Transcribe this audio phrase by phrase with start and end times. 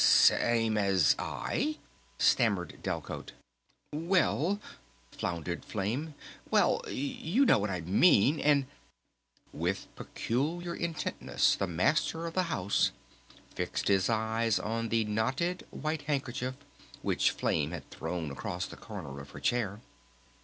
[0.03, 1.13] "Same as...
[1.19, 1.77] I?"
[2.17, 3.33] stammered Delcote.
[3.93, 4.59] "Well..."
[5.11, 6.15] floundered Flame.
[6.49, 6.81] "Well...
[6.87, 8.65] you know what I mean and..."
[9.53, 12.91] With peculiar intentness the Master of the House
[13.53, 16.55] fixed his eyes on the knotted white handkerchief
[17.03, 19.81] which Flame had thrown across the corner of her chair.